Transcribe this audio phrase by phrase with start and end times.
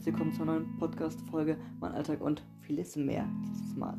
[0.00, 3.98] herzlich willkommen zur neuen Podcast-Folge Mein Alltag und vieles mehr dieses Mal.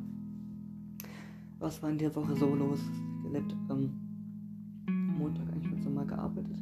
[1.59, 2.79] Was war in der Woche so los?
[3.21, 3.91] Gelebt ähm,
[5.19, 6.57] Montag eigentlich ganz normal gearbeitet.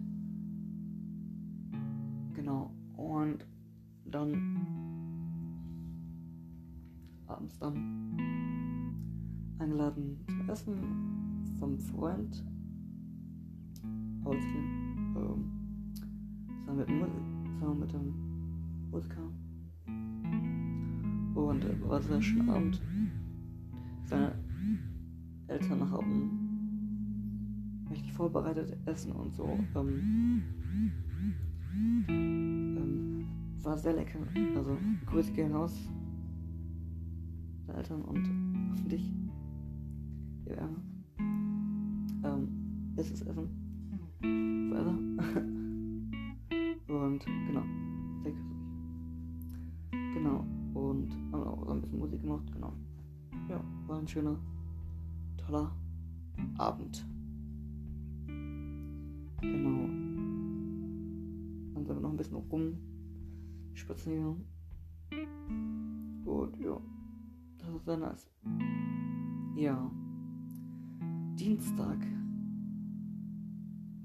[21.47, 22.81] Und war sehr schön Abend.
[24.05, 24.33] Seine
[25.47, 29.59] Eltern haben richtig vorbereitet Essen und so.
[29.75, 30.43] Ähm,
[32.07, 33.27] ähm,
[33.61, 34.19] war sehr lecker.
[34.55, 35.75] Also Grüße gehen raus.
[37.67, 39.13] Deine Eltern und dich.
[40.45, 40.69] Ja.
[42.23, 43.68] Ähm, ist es Essen.
[54.09, 54.39] Schöner,
[55.37, 55.71] toller
[56.57, 57.05] Abend.
[58.25, 59.87] Genau.
[61.73, 62.77] Dann sind wir noch ein bisschen rum
[63.73, 64.45] spazieren.
[66.25, 66.81] Und ja,
[67.59, 68.27] das ist sehr nice.
[69.55, 69.91] Ja.
[71.35, 71.99] Dienstag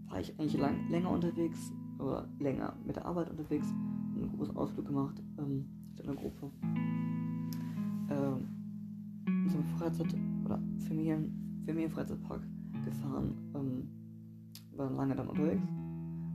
[0.09, 3.67] war ich eigentlich lang, länger unterwegs oder länger mit der Arbeit unterwegs.
[3.71, 5.65] Einen großen Ausflug gemacht ähm,
[5.97, 6.51] mit einer Gruppe.
[8.11, 8.54] Ähm,
[9.55, 12.43] zum Freizeit- oder Familien, Familienfreizeitpark
[12.85, 13.35] gefahren.
[13.55, 13.89] Ähm,
[14.77, 15.63] war lange dann unterwegs.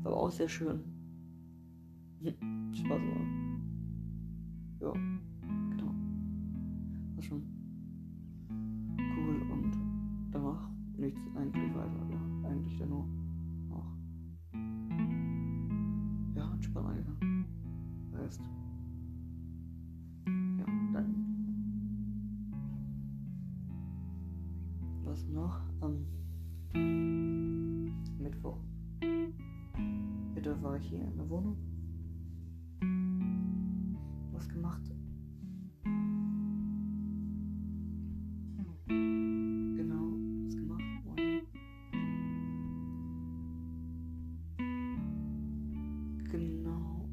[0.03, 0.79] War aber auch sehr schön.
[2.21, 3.25] Spaß war.
[4.79, 4.93] Ja,
[5.69, 5.93] genau.
[7.15, 7.43] War schon
[8.97, 12.07] cool und danach nichts eigentlich weiter.
[12.09, 13.05] Ja, eigentlich dann nur
[13.67, 13.97] noch
[16.35, 17.45] ja, entspannt angegangen.
[18.13, 18.41] Rest.
[46.31, 47.09] Genau.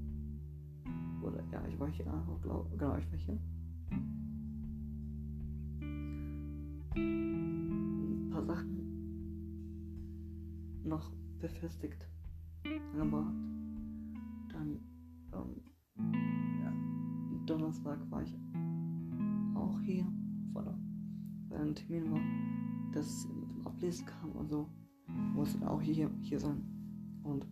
[1.23, 3.39] Oder ja, ich war hier auch, glaub, genau, ich war hier.
[6.95, 8.77] Ein paar Sachen
[10.85, 11.11] noch
[11.41, 12.07] befestigt
[12.93, 13.35] angebracht.
[14.53, 14.79] Dann,
[15.33, 15.63] ähm,
[16.63, 16.73] ja,
[17.47, 18.39] Donnerstag war ich
[19.55, 20.07] auch hier,
[20.53, 20.75] weil
[21.51, 22.21] ein Termin war,
[22.93, 24.69] das mit dem Ablesen kam und so,
[25.35, 26.63] musste dann auch hier, hier sein.
[27.23, 27.47] Und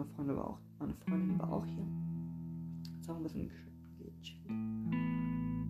[0.00, 1.84] meine Freundin war auch, meine Freundin war auch hier.
[3.06, 3.50] Haben wir ein bisschen
[3.98, 4.48] gechillt.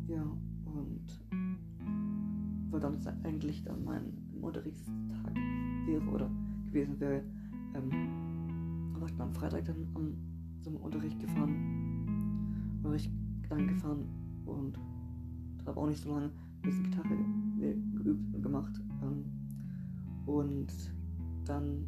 [0.06, 0.22] Ja,
[0.66, 1.20] und
[2.70, 5.34] weil dann eigentlich dann mein Unterrichtstag
[5.86, 6.30] wäre oder
[6.66, 7.24] gewesen wäre,
[7.74, 10.14] ähm, war ich dann am Freitag dann am,
[10.60, 12.76] zum Unterricht gefahren.
[12.84, 13.10] Unterricht
[13.48, 14.04] dann gefahren
[14.46, 14.78] und
[15.66, 17.08] habe auch nicht so lange ein bisschen Gitarre
[17.58, 18.80] ge geübt und gemacht.
[19.02, 19.24] Ähm,
[20.26, 20.68] und
[21.44, 21.84] dann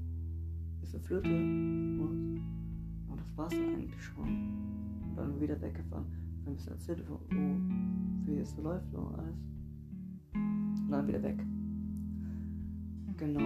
[0.93, 2.41] eine Flöte und,
[3.09, 4.27] und das war es eigentlich schon.
[4.27, 6.07] Und dann wieder weggefahren.
[6.47, 7.21] Ein bisschen erzählt, wo,
[8.27, 9.37] wie es so läuft und alles.
[10.35, 11.39] Und dann wieder weg.
[13.17, 13.41] Genau.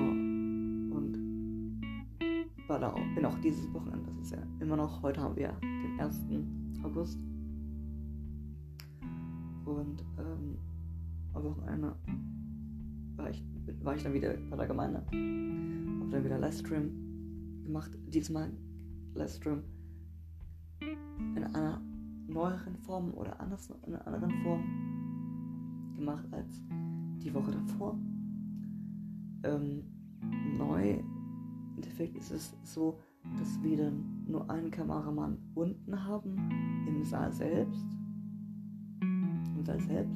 [0.96, 1.18] Und
[2.68, 5.52] war da auch, bin auch dieses Wochenende, das ist ja immer noch, heute haben wir
[5.60, 6.26] den 1.
[6.82, 7.20] August.
[9.64, 10.58] Und ähm,
[11.32, 11.94] am Wochenende
[13.16, 13.44] war ich,
[13.82, 14.98] war ich dann wieder bei der Gemeinde.
[14.98, 17.05] Hab dann wieder Livestream
[17.66, 17.90] gemacht.
[18.08, 18.52] Diesmal
[19.14, 19.62] Livestream
[20.80, 21.80] in einer
[22.28, 26.62] neueren Form oder anders in einer anderen Form gemacht als
[27.22, 27.98] die Woche davor.
[29.42, 29.84] Ähm,
[30.58, 32.98] neu im Endeffekt ist es so,
[33.38, 36.36] dass wir dann nur einen Kameramann unten haben
[36.86, 37.86] im Saal selbst.
[39.00, 40.14] Im Saal selbst.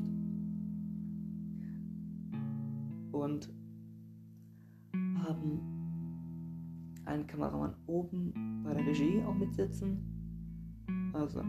[3.12, 3.52] Und
[5.22, 5.79] haben
[7.10, 9.98] einen Kameramann oben bei der Regie auch mitsitzen.
[11.12, 11.40] Also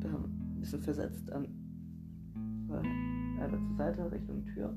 [0.00, 1.48] da ein bisschen versetzt an
[2.72, 2.84] weil
[3.38, 4.76] er zur Seite Richtung Tür.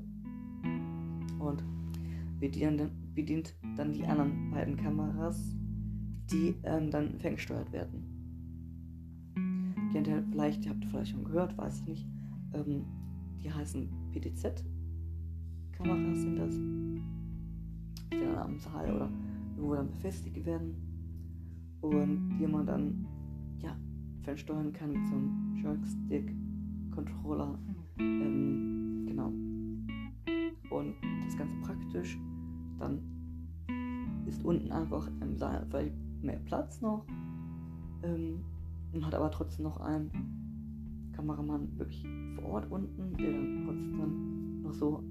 [1.38, 1.64] Und
[2.38, 2.82] bedient,
[3.14, 5.54] bedient dann die anderen beiden Kameras,
[6.30, 8.12] die ähm, dann ferngesteuert werden.
[9.92, 12.06] Kennt ihr vielleicht, habt ihr vielleicht schon gehört, weiß ich nicht.
[12.52, 12.84] Ähm,
[13.42, 14.64] die heißen PTZ.
[15.72, 16.54] Kameras sind das.
[18.12, 19.10] die dann am Saal oder
[19.56, 20.74] irgendwo dann befestigt werden
[21.80, 23.06] und die man dann
[23.58, 23.76] ja
[24.22, 26.34] fernsteuern kann mit so einem Joystick
[26.94, 27.58] Controller
[27.98, 29.32] ähm, genau.
[30.70, 30.94] Und
[31.24, 32.18] das Ganze praktisch
[32.78, 33.00] dann
[34.26, 35.66] ist unten einfach im Saal
[36.22, 37.06] mehr Platz noch
[38.02, 38.44] ähm,
[38.92, 40.10] und hat aber trotzdem noch einen
[41.12, 42.04] Kameramann wirklich
[42.36, 45.02] vor Ort unten, der dann trotzdem noch so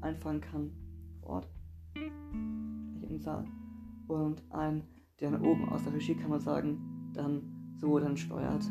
[0.00, 0.70] einfangen kann
[1.20, 1.53] vor Ort
[3.14, 3.44] im Saal
[4.08, 4.82] und ein,
[5.20, 6.78] der dann oben aus der Regie kann man sagen,
[7.14, 7.42] dann
[7.76, 8.64] so dann steuert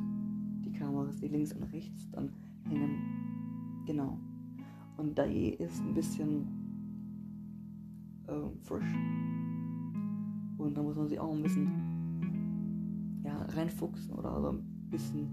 [0.66, 2.32] die Kameras, die links und rechts dann
[2.68, 3.84] hängen.
[3.86, 4.18] Genau.
[4.98, 6.48] Und Dai ist ein bisschen
[8.28, 8.94] äh, frisch.
[10.58, 15.28] Und da muss man sich auch ein bisschen ja, reinfuchsen oder so ein bisschen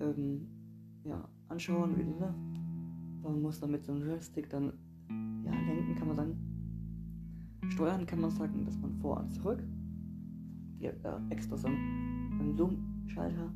[0.00, 0.46] ähm,
[1.04, 2.38] ja, anschauen, wie läuft.
[3.22, 4.72] Man muss dann mit so einem Joystick dann
[5.44, 6.47] ja, lenken, kann man sagen.
[7.70, 9.62] Steuern kann man sagen, dass man vor und zurück.
[10.78, 13.52] Hier äh, extra so einen Zoom-Schalter.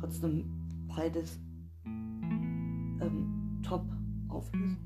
[0.00, 0.44] Trotzdem
[0.88, 1.40] beides
[1.84, 4.76] ähm, Top-Auflösung.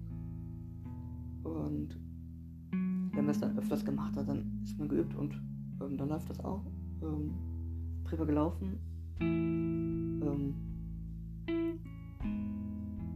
[1.42, 1.98] Und
[3.16, 5.34] wenn man es dann öfters gemacht hat, dann ist man geübt und
[5.80, 6.64] ähm, dann läuft das auch.
[7.02, 7.30] Ähm,
[8.04, 8.78] drüber gelaufen.
[9.20, 10.54] Ähm,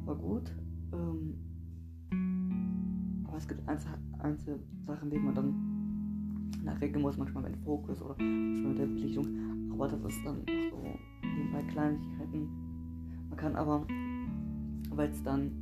[0.05, 0.53] war gut.
[0.93, 1.35] Ähm,
[3.25, 8.17] aber es gibt einzelne, einzelne Sachen, die man dann nachregeln muss, manchmal mit Fokus oder
[8.19, 9.27] manchmal mit der Belichtung.
[9.73, 10.83] Aber das ist dann noch so
[11.53, 12.49] bei Kleinigkeiten.
[13.29, 13.87] Man kann aber,
[14.91, 15.53] weil es dann,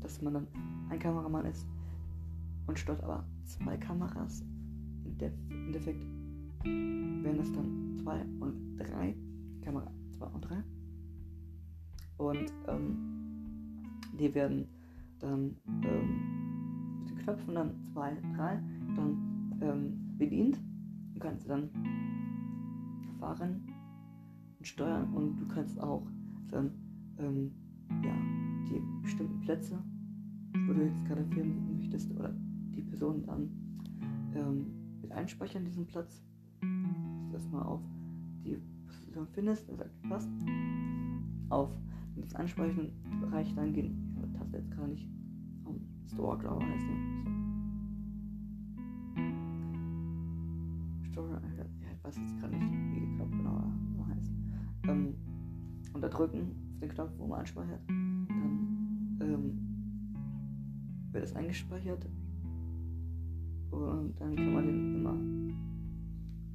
[0.00, 0.46] dass man dann
[0.88, 1.66] ein Kameramann ist
[2.66, 4.44] und steuert aber zwei Kameras,
[5.04, 6.04] im Endeffekt
[6.64, 9.14] wären es dann zwei und drei,
[9.62, 10.62] Kamera zwei und drei.
[12.18, 12.96] Und ähm,
[14.18, 14.66] die werden
[15.20, 16.35] dann ähm,
[17.26, 18.62] Knöpfen dann 2, 3
[18.94, 20.60] dann ähm, bedient.
[21.14, 21.68] Du kannst dann
[23.18, 23.66] fahren
[24.58, 26.06] und steuern und du kannst auch
[26.48, 26.70] dann
[27.18, 27.50] ähm,
[28.04, 28.14] ja,
[28.68, 29.82] die bestimmten Plätze,
[30.66, 32.32] wo du jetzt gerade filmen möchtest oder
[32.76, 33.50] die Person dann
[34.34, 34.66] ähm,
[35.02, 36.22] mit einspeichern, diesen Platz.
[37.32, 37.80] Das erstmal auf
[38.44, 38.56] die
[38.86, 40.30] Position findest, dann sagt passt.
[41.48, 41.70] Auf
[42.16, 44.06] das Einspeichern-Bereich dann gehen
[44.36, 45.15] Taste jetzt gar nicht.
[46.06, 46.96] Ich, heißt die.
[51.10, 53.72] Store, ja, ich weiß jetzt gerade nicht, wie der Knopf genau
[54.08, 54.32] heißt.
[54.88, 55.14] Ähm,
[55.92, 57.80] unterdrücken auf den Knopf, wo man anspeichert.
[57.88, 59.58] Dann ähm,
[61.12, 62.06] wird es eingespeichert.
[63.70, 65.14] Und dann kann man den immer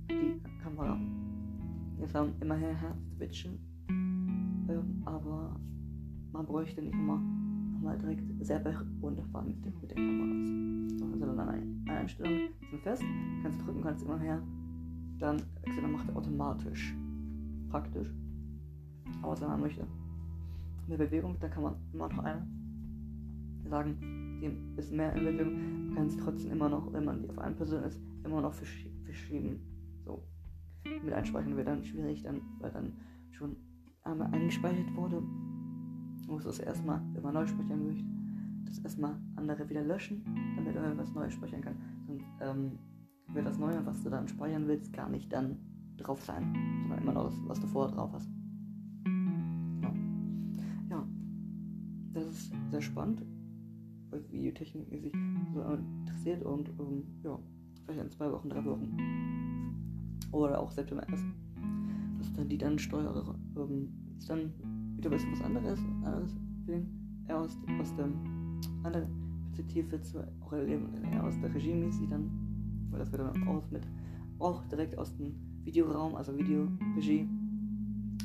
[0.09, 0.97] die Kamera
[2.01, 3.59] jetzt haben immer her switchen.
[3.89, 5.55] Ähm, aber
[6.31, 7.21] man bräuchte nicht immer
[7.81, 10.99] nochmal direkt selber runterfahren mit, den, mit den Kameras.
[10.99, 13.03] So, also dann eine, Einstellung sind fest,
[13.41, 14.41] kannst drücken, kannst immer her,
[15.17, 16.95] dann dann macht er automatisch.
[17.69, 18.13] Praktisch.
[19.23, 19.87] Außer man möchte.
[20.87, 22.47] Eine Bewegung, da kann man immer noch eine
[23.67, 23.97] sagen,
[24.43, 27.39] ein bisschen mehr in Bewegung, man kann es trotzdem immer noch, wenn man die auf
[27.39, 29.59] eine Person ist, immer noch verschieben.
[30.03, 30.23] So.
[30.83, 32.93] Mit Einspeichern wird dann schwierig, dann, weil dann
[33.31, 33.55] schon
[34.03, 35.23] einmal eingespeichert wurde
[36.31, 38.05] muss das erstmal, wenn man neu speichern möchte,
[38.65, 40.23] das erstmal andere wieder löschen,
[40.55, 41.75] damit er was Neues speichern kann.
[42.07, 42.79] Sonst ähm,
[43.33, 45.57] wird das Neue, was du dann speichern willst, gar nicht dann
[45.97, 48.29] drauf sein, sondern immer noch das, was du vorher drauf hast.
[49.81, 49.93] Ja.
[50.89, 51.07] ja,
[52.13, 53.23] das ist sehr spannend,
[54.09, 55.13] weil Videotechnik sich
[55.53, 57.37] so interessiert und ähm, ja,
[57.85, 58.97] vielleicht in zwei Wochen, drei Wochen
[60.31, 61.25] oder auch September erst,
[62.19, 64.53] dass dann die dann steuere, ähm, ist dann
[65.01, 66.35] wieder ein bisschen was anderes, anderes
[67.29, 68.05] aus, aus der
[68.83, 69.07] anderen
[69.47, 72.29] Perspektive zu auch erleben, eher aus der Regie mäßig dann,
[72.91, 73.87] weil das wird dann auch mit,
[74.39, 77.27] auch direkt aus dem Videoraum, also Videoregie,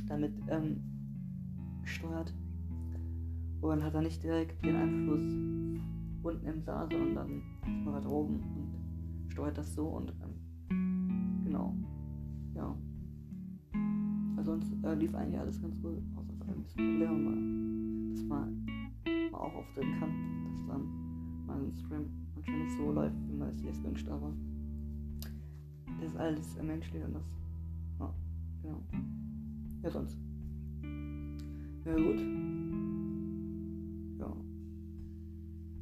[0.09, 0.81] damit ähm,
[1.83, 2.33] gesteuert
[3.61, 5.23] und hat dann nicht direkt den Einfluss
[6.23, 11.75] unten im Saal, sondern ist man weiter oben und steuert das so und ähm, genau,
[12.55, 12.77] ja.
[14.43, 15.99] Sonst äh, lief eigentlich alles ganz gut
[16.49, 18.67] ein bisschen Probleme, dass man
[19.33, 24.09] auch auftreten kann, dass dann mein Stream nicht so läuft, wie man es jetzt wünscht,
[24.09, 24.33] aber
[26.01, 27.25] das ist alles menschlich und das,
[27.99, 28.15] ja,
[28.63, 28.83] genau.
[29.83, 30.19] Ja, sonst.
[31.85, 32.21] Ja, gut.
[34.19, 34.37] Ja.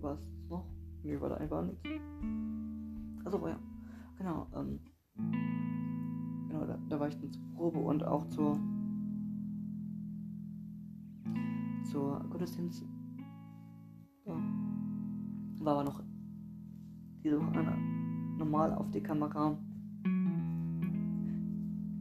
[0.01, 0.19] Was
[0.51, 0.67] noch?
[1.03, 1.83] Nee, war da einfach nichts.
[3.25, 3.59] Also, ja.
[4.19, 4.81] Genau, ähm.
[6.49, 8.59] Genau, da, da war ich dann zur Probe und auch zur
[11.95, 12.85] zur Gottesdienst.
[14.27, 14.35] Ja.
[15.61, 16.03] war aber noch
[17.23, 17.65] diese Woche
[18.37, 19.57] normal auf die Kamera,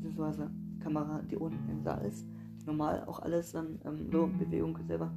[0.02, 2.28] beziehungsweise Kamera, die unten im Saal ist,
[2.60, 5.12] die normal auch alles dann ähm, so Bewegung selber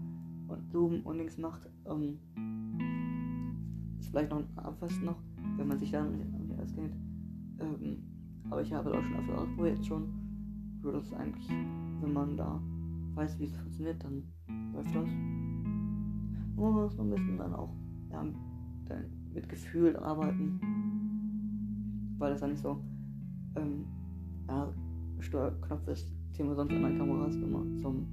[0.48, 1.66] und Zoom und links macht.
[1.86, 2.18] Ähm,
[3.98, 5.16] ist vielleicht noch ein Abwast noch,
[5.56, 6.94] wenn man sich dann nicht auskennt.
[7.60, 8.02] Ähm,
[8.50, 10.12] aber ich habe da auch schon öfter ausprobiert schon.
[10.82, 12.60] So dass eigentlich, wenn man da
[13.14, 14.22] weiß, wie es funktioniert, dann
[14.76, 15.08] läuft das.
[16.56, 17.74] Man muss ein bisschen dann auch
[18.10, 18.24] ja,
[18.86, 20.60] dann mit Gefühl arbeiten.
[22.18, 22.80] Weil das dann nicht so
[23.56, 23.84] ähm,
[24.48, 24.72] ja,
[25.18, 28.06] Steuerknopf ist, den man sonst an der Kamera hast, immer zum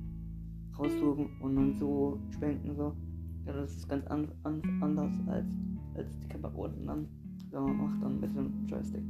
[0.77, 2.95] raussuchen und dann so schwenken so.
[3.45, 5.45] Ja, das ist ganz an, an, anders als,
[5.95, 7.07] als die Kamera unten dann
[7.51, 9.03] ja, macht dann mit dem Joystick.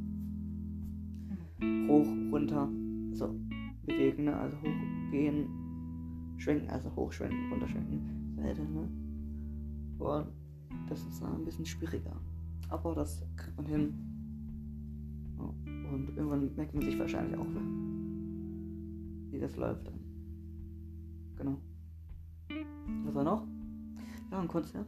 [1.88, 2.68] Hoch, runter,
[3.14, 3.36] so
[3.86, 4.36] bewegen, ne?
[4.36, 5.48] also hochgehen,
[6.44, 8.90] schwenken, also hochschwenken, runterschwenken, Seite, ne?
[9.98, 10.28] Und
[10.90, 12.20] das ist ein bisschen schwieriger.
[12.70, 13.94] Aber das kriegt man hin.
[15.38, 17.46] Und irgendwann merkt man sich wahrscheinlich auch,
[19.32, 20.00] wie das läuft dann.
[21.38, 21.58] Genau.
[23.06, 23.48] Was war noch?
[24.32, 24.88] Ja, ein Konzert.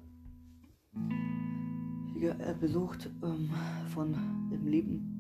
[2.18, 3.50] Hier äh, besucht ähm,
[3.90, 4.14] von
[4.52, 5.12] dem lieben,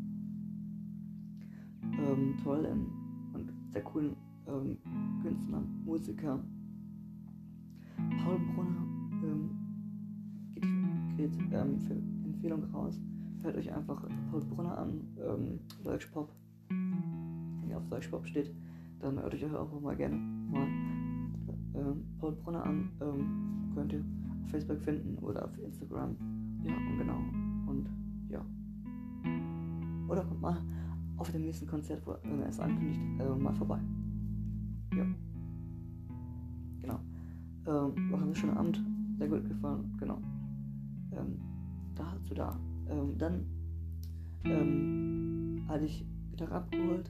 [1.98, 2.88] ähm, tollen
[3.34, 4.15] und sehr coolen
[4.47, 4.77] ähm,
[5.23, 6.39] Künstler, Musiker
[8.23, 8.85] Paul Brunner
[9.23, 9.49] ähm,
[10.53, 12.99] geht, geht ähm, für Empfehlung raus.
[13.41, 16.31] Hört euch einfach Paul Brunner an, ähm, Deutschpop.
[16.69, 18.51] Wenn ihr auf Deutschpop steht,
[18.99, 20.67] dann hört euch auch mal gerne mal
[21.75, 22.89] ähm, Paul Brunner an.
[23.01, 26.15] Ähm, könnt ihr auf Facebook finden oder auf Instagram.
[26.63, 27.19] Ja, und genau.
[27.67, 27.89] Und
[28.29, 28.43] ja.
[30.07, 30.57] Oder kommt mal
[31.17, 33.79] auf dem nächsten Konzert, wenn er es ankündigt, äh, mal vorbei.
[38.11, 38.81] War ein schöner Abend.
[39.17, 39.95] Sehr gut gefallen.
[39.99, 40.21] Genau.
[41.11, 41.39] Ähm,
[41.95, 42.57] dazu da.
[42.89, 43.45] Ähm, dann
[44.43, 47.09] ähm, hatte ich Gitarre abgeholt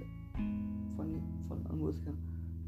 [0.96, 2.14] von, von einem Musiker,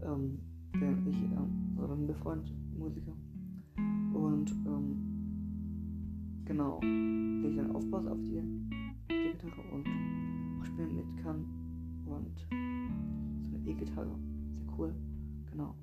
[0.01, 0.39] ähm,
[0.74, 3.13] den ich, ähm, oder ein befreundet Musiker.
[4.13, 8.41] Und ähm, genau, den ich dann aufpasse auf die,
[9.09, 9.88] die Gitarre und
[10.59, 11.45] auch spielen mit kann.
[12.05, 12.39] Und
[13.50, 14.15] so eine E-Gitarre,
[14.55, 14.93] sehr cool,
[15.51, 15.75] genau.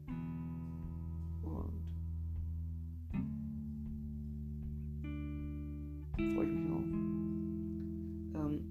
[6.17, 6.85] Freue ich mich auch.
[8.41, 8.65] Ähm,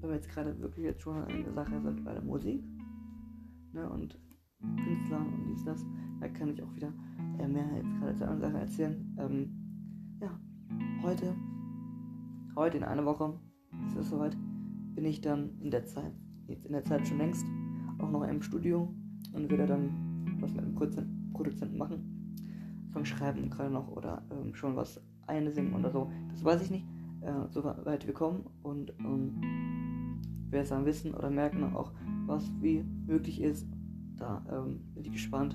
[0.00, 2.64] wenn wir jetzt gerade wirklich jetzt schon in der Sache sind bei der Musik
[3.72, 4.18] ne, und
[4.84, 5.84] Künstlern und dies, das,
[6.20, 6.92] da kann ich auch wieder
[7.38, 9.16] äh, mehr jetzt gerade zu anderen Sachen erzählen.
[9.18, 10.38] Ähm, ja,
[11.02, 11.34] heute,
[12.54, 13.38] heute in einer Woche,
[13.88, 14.36] ist es soweit,
[14.94, 16.12] bin ich dann in der Zeit,
[16.48, 17.46] jetzt in der Zeit schon längst,
[17.98, 18.94] auch noch im Studio
[19.32, 20.74] und werde dann was mit dem
[21.32, 22.16] Produzenten machen.
[22.92, 26.10] Song schreiben gerade noch oder ähm, schon was einsingen oder so.
[26.30, 26.86] Das weiß ich nicht.
[27.20, 31.92] Äh, so weit wir kommen und ähm, wer es dann wissen oder merken auch,
[32.26, 33.66] was wie möglich ist,
[34.16, 35.54] da ähm, bin ich gespannt.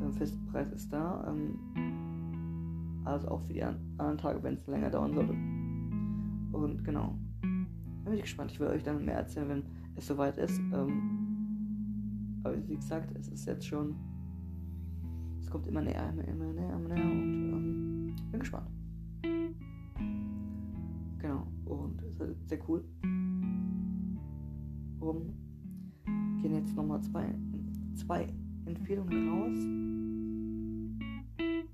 [0.00, 1.24] Der Festpreis ist da.
[1.28, 1.58] Ähm,
[3.04, 5.32] also auch für die anderen Tage, wenn es länger dauern sollte.
[6.52, 7.14] Und genau.
[8.04, 8.50] Bin ich gespannt.
[8.50, 9.62] Ich will euch dann mehr erzählen, wenn
[9.96, 10.58] es soweit ist.
[10.58, 13.94] Ähm, aber wie gesagt, es ist jetzt schon.
[15.38, 18.68] Es kommt immer näher, immer, immer näher, immer näher und ähm, bin gespannt.
[22.46, 22.84] Sehr cool.
[25.00, 25.32] Um,
[26.42, 27.34] gehen jetzt nochmal zwei,
[27.94, 28.26] zwei
[28.66, 29.56] Empfehlungen raus.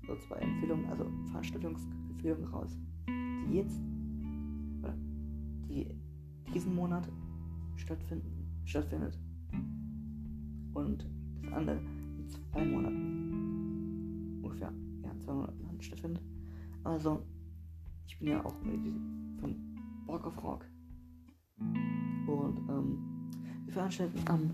[0.07, 3.81] So zwei Empfehlungen, also Veranstaltungsempfehlungen raus, die jetzt,
[4.79, 4.95] oder
[5.69, 5.87] die
[6.53, 7.09] diesen Monat
[7.75, 9.19] stattfinden, stattfindet.
[10.73, 11.05] Und
[11.41, 11.81] das andere
[12.17, 14.39] in zwei Monaten.
[14.43, 14.71] Ungefähr,
[15.03, 16.23] ja, zwei Monaten stattfindet.
[16.83, 17.21] Also,
[18.07, 19.66] ich bin ja auch von
[20.07, 20.65] Bock auf Rock.
[21.59, 23.29] Und ähm,
[23.65, 24.49] wir veranstalten am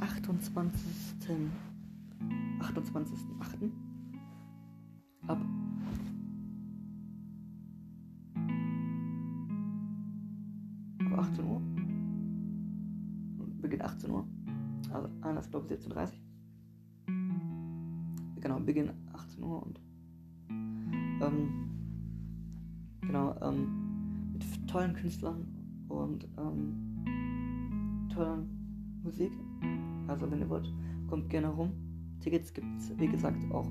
[0.00, 0.80] 28.
[2.60, 3.70] 28.8.
[5.26, 5.38] ab
[11.12, 11.60] ab 18 Uhr.
[13.60, 14.26] Beginn 18 Uhr.
[14.92, 16.10] Also ist glaube ich 17.30 Uhr.
[18.40, 19.80] Genau, Beginn 18 Uhr und
[21.22, 21.50] ähm,
[23.02, 23.79] genau, ähm,
[24.70, 25.46] tollen Künstlern
[25.88, 27.04] und ähm,
[28.14, 29.32] tollen Musik.
[30.06, 30.72] Also wenn ihr wollt,
[31.08, 31.72] kommt gerne rum.
[32.20, 33.68] Tickets gibt es, wie gesagt, auch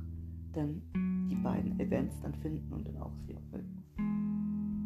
[0.53, 0.81] dann
[1.29, 3.35] die beiden Events dann finden und dann auch sie,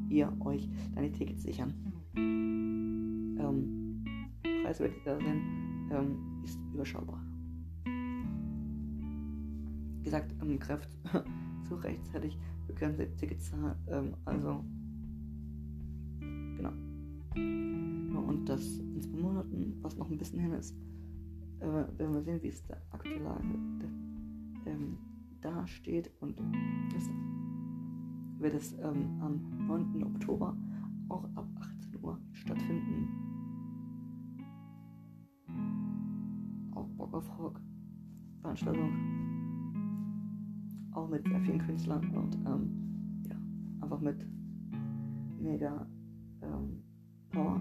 [0.09, 1.73] ihr euch die Tickets sichern.
[2.15, 4.03] Ähm,
[4.63, 7.21] Preis ihr sehen, ähm, ist überschaubar.
[9.97, 10.89] Wie gesagt, ähm, Kraft
[11.67, 12.37] zu rechtzeitig
[12.67, 14.63] begrenzte Ticketzahl, ähm, also
[16.19, 16.71] genau.
[18.27, 20.75] Und das in zwei Monaten, was noch ein bisschen hin ist,
[21.59, 23.43] äh, werden wir sehen, wie es der aktuelle Lage
[24.65, 24.97] ähm,
[25.41, 26.39] da steht und
[26.95, 27.09] ist,
[28.39, 30.03] wird es ähm, am 9.
[30.03, 30.55] Oktober
[31.09, 33.09] auch ab 18 Uhr stattfinden.
[36.73, 37.61] Auch Bock auf Rock
[38.41, 38.91] Veranstaltung.
[40.93, 43.35] Auch mit sehr vielen Künstlern und ähm, ja,
[43.81, 44.25] einfach mit
[45.39, 45.85] mega
[46.41, 46.81] ähm,
[47.31, 47.59] Power.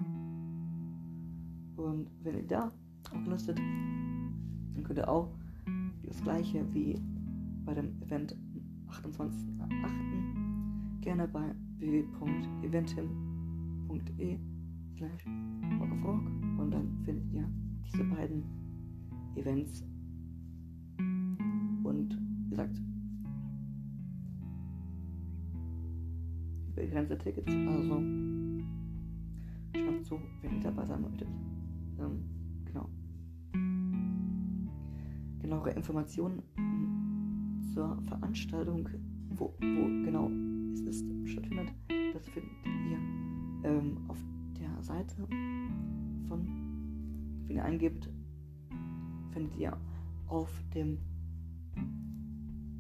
[1.77, 2.73] Und wenn ihr da
[3.13, 5.29] auch Lust habt, dann könnt ihr auch
[6.05, 6.99] das gleiche wie
[7.65, 10.18] bei dem Event am 28.08.
[11.09, 14.39] gerne bei www.eventim.de
[14.95, 17.49] slash und dann findet ihr
[17.87, 18.45] diese beiden
[19.35, 19.83] Events
[20.99, 22.11] und
[22.45, 22.79] wie gesagt
[26.75, 28.03] begrenzte Tickets, also
[29.75, 31.29] schnappt zu, wenn ihr dabei sein möchtet.
[31.99, 32.23] Ähm,
[32.67, 32.87] genau.
[35.41, 36.43] Genauere Informationen
[37.73, 38.91] zur Veranstaltung,
[39.31, 40.31] wo, wo genau
[40.81, 41.73] ist, stattfindet,
[42.13, 42.99] das findet ihr
[43.65, 44.19] ähm, auf
[44.59, 45.17] der Seite
[46.29, 46.47] von,
[47.47, 48.09] wenn ihr eingebt,
[49.33, 49.77] findet ihr
[50.27, 50.99] auf dem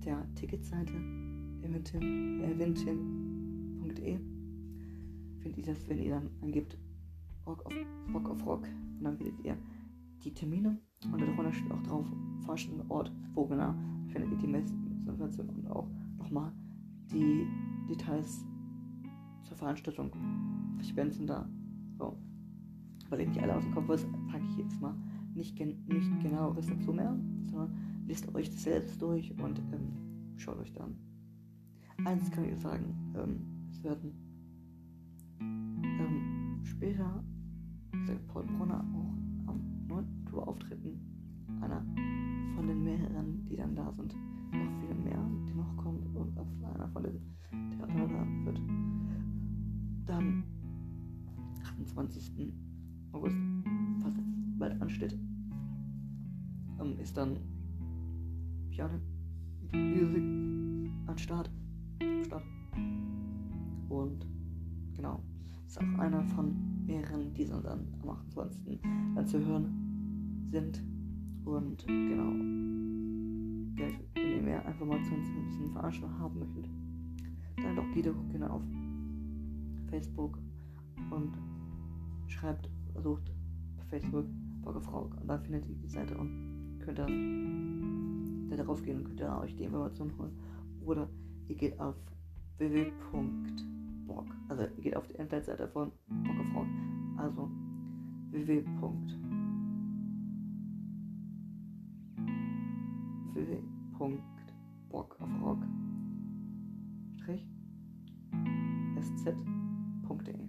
[0.04, 0.92] der Ticketseite
[2.42, 2.98] eventim.de
[5.40, 6.78] findet ihr das, wenn ihr dann eingibt
[7.46, 7.72] Rock auf,
[8.14, 9.56] Rock auf Rock und dann findet ihr
[10.24, 10.78] die Termine
[11.12, 12.06] und darunter steht auch drauf
[12.88, 13.74] Ort, wo genau
[14.08, 15.86] findet ihr die meisten Informationen und auch
[16.18, 16.52] nochmal
[17.12, 17.46] die
[17.88, 18.44] Details
[19.44, 20.10] zur Veranstaltung.
[20.76, 21.48] Welche Bands sind da?
[21.98, 22.16] So.
[23.08, 24.94] Weil ich nicht alle aus dem Kopf weiß, frage ich jetzt mal
[25.34, 27.16] nicht, gen nicht genaueres dazu mehr,
[27.50, 27.74] sondern
[28.06, 30.96] lest euch das selbst durch und ähm, schaut euch dann.
[32.04, 34.12] Eins kann ich sagen, ähm, es werden
[35.40, 37.22] ähm, später
[38.28, 40.06] Paul Brunner auch am 9.
[40.24, 41.00] Oktober auftreten.
[41.60, 41.84] Einer
[42.54, 44.14] von den mehreren, die dann da sind
[46.62, 48.60] auf einer Theatern da wird
[50.06, 50.44] dann
[51.62, 52.52] 28.
[53.12, 53.36] August,
[54.00, 54.12] was
[54.58, 55.18] bald ansteht,
[56.80, 57.36] ähm, ist dann
[58.70, 59.00] Piano
[59.72, 60.22] Music
[61.06, 61.50] an Start.
[62.24, 62.44] Start.
[63.88, 64.26] Und
[64.94, 65.22] genau,
[65.66, 66.54] ist auch einer von
[66.86, 68.80] mehreren, die dann am 28.
[69.14, 70.82] dann zu hören sind.
[71.44, 72.32] Und genau,
[73.74, 74.07] Geld,
[74.48, 76.68] ihr mehr Informationen zu diesen Veranstaltungen haben möchtet,
[77.56, 78.62] dann doch auch gerne auf
[79.90, 80.38] Facebook
[81.10, 81.36] und
[82.26, 82.70] schreibt,
[83.02, 83.32] sucht
[83.90, 84.26] Facebook
[84.92, 87.06] Rock und da findet ihr die Seite und könnt da
[88.56, 90.32] darauf gehen und könnt ihr euch die Informationen holen.
[90.84, 91.08] Oder
[91.48, 91.94] ihr geht auf
[92.58, 96.66] www.bock, also ihr geht auf die Internetseite von auf Rock,
[97.16, 97.50] also
[98.30, 98.92] www.bock
[104.88, 105.62] www.bock auf Rock
[107.16, 107.46] strich
[109.00, 110.48] sz.de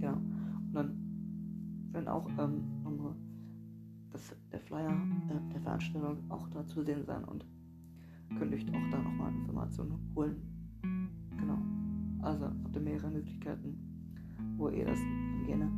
[0.00, 0.16] Genau.
[0.16, 3.14] Und dann werden auch ähm, unsere,
[4.10, 7.44] das, der Flyer äh, der Veranstaltung auch da zu sehen sein und
[8.36, 10.36] könnt euch auch da nochmal Informationen holen.
[11.38, 11.58] Genau.
[12.22, 13.76] Also habt ihr mehrere Möglichkeiten,
[14.56, 14.98] wo ihr das
[15.46, 15.70] gerne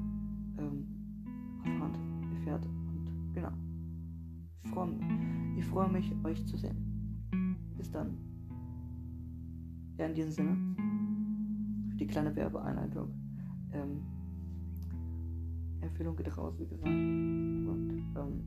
[0.59, 0.87] ähm,
[1.65, 1.99] erfahrt,
[2.37, 3.64] erfährt und genau
[5.57, 6.77] ich freue mich, euch zu sehen.
[7.77, 8.17] Bis dann.
[9.99, 10.57] Ja, in diesem Sinne,
[11.99, 13.09] die kleine Werbeeinleitung.
[13.73, 14.03] Ähm,
[15.81, 16.87] Empfehlung geht raus, wie gesagt.
[16.87, 18.43] Und ähm,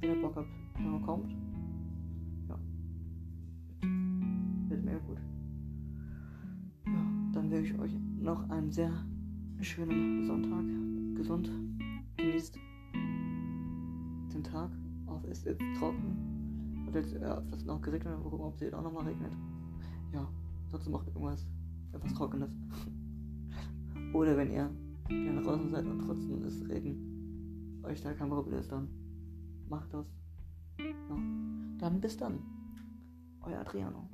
[0.00, 1.32] wenn ihr Bock habt, wenn man kommt,
[2.48, 2.58] ja,
[4.68, 5.18] wird mir gut.
[6.86, 8.92] Ja, dann wünsche ich euch noch einen sehr
[9.60, 10.64] schönen Sonntag.
[11.16, 11.50] Gesund.
[12.16, 12.58] Genießt
[14.34, 14.70] den Tag
[15.06, 16.84] auf, ist jetzt trocken.
[16.86, 18.18] Hat jetzt äh, fast noch geregnet.
[18.18, 19.32] Mal gucken, ob es jetzt auch nochmal regnet.
[20.12, 20.28] Ja,
[20.70, 21.46] trotzdem macht irgendwas
[21.92, 22.50] etwas Trockenes.
[24.12, 24.70] Oder wenn ihr
[25.08, 28.88] gerne draußen seid und trotzdem ist Regen, euch da kein Problem ist, dann
[29.68, 30.06] macht das.
[30.78, 31.16] Ja.
[31.78, 32.38] Dann bis dann.
[33.42, 34.08] Euer Adriano.